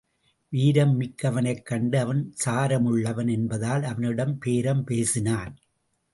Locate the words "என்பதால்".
3.31-3.83